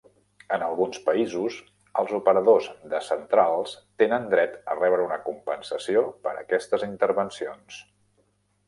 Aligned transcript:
En 0.55 0.63
alguns 0.67 0.99
països 1.09 1.57
els 2.03 2.13
operadors 2.19 2.69
de 2.95 3.03
centrals 3.09 3.77
tenen 4.03 4.27
dret 4.33 4.57
a 4.73 4.79
rebre 4.81 5.07
una 5.07 5.21
compensació 5.29 6.05
per 6.27 6.37
aquestes 6.45 6.89
intervencions. 6.93 7.81